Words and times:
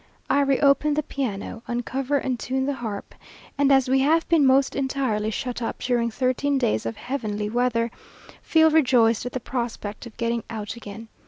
I 0.31 0.41
reopen 0.41 0.95
the 0.95 1.03
piano, 1.03 1.61
uncover 1.67 2.17
and 2.17 2.39
tune 2.39 2.65
the 2.65 2.73
harp, 2.73 3.13
and 3.55 3.71
as 3.71 3.87
we 3.87 3.99
have 3.99 4.27
been 4.27 4.47
most 4.47 4.75
entirely 4.75 5.29
shut 5.29 5.61
up 5.61 5.77
during 5.77 6.09
thirteen 6.09 6.57
days 6.57 6.87
of 6.87 6.97
heavenly 6.97 7.49
weather, 7.51 7.91
feel 8.41 8.71
rejoiced 8.71 9.27
at 9.27 9.31
the 9.31 9.39
prospect 9.39 10.07
of 10.07 10.17
getting 10.17 10.43
out 10.49 10.75
again. 10.75 11.07